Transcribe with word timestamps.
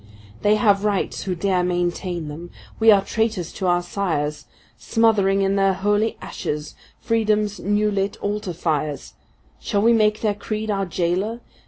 They 0.41 0.55
have 0.55 0.83
rights 0.83 1.21
who 1.25 1.35
dare 1.35 1.63
maintain 1.63 2.27
them; 2.27 2.49
we 2.79 2.89
are 2.89 3.05
traitors 3.05 3.53
to 3.53 3.67
our 3.67 3.83
sires, 3.83 4.45
Smothering 4.75 5.43
in 5.43 5.57
their 5.57 5.73
holy 5.75 6.17
ashes 6.23 6.73
Freedom’s 6.99 7.59
new 7.59 7.91
lit 7.91 8.17
altar 8.17 8.53
fires; 8.53 9.13
Shall 9.59 9.83
we 9.83 9.93
make 9.93 10.21
their 10.21 10.33
creed 10.33 10.71
our 10.71 10.87
jailer? 10.87 11.41